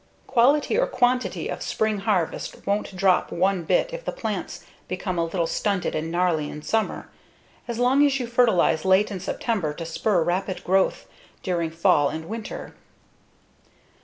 Quality 0.25 0.75
or 0.79 0.87
quantity 0.87 1.47
of 1.47 1.61
spring 1.61 1.99
harvest 1.99 2.65
won't 2.65 2.95
drop 2.95 3.31
one 3.31 3.63
bit 3.65 3.93
if 3.93 4.03
the 4.03 4.11
plants 4.11 4.65
become 4.87 5.19
a 5.19 5.23
little 5.23 5.45
stunted 5.45 5.93
and 5.93 6.09
gnarly 6.11 6.49
in 6.49 6.63
summer, 6.63 7.11
as 7.67 7.77
long 7.77 8.03
as 8.03 8.19
you 8.19 8.25
fertilize 8.25 8.83
late 8.83 9.11
in 9.11 9.19
September 9.19 9.75
to 9.75 9.85
spur 9.85 10.23
rapid 10.23 10.63
growth 10.63 11.05
during 11.43 11.69
fall 11.69 12.09
and 12.09 12.27
winter. 12.27 12.73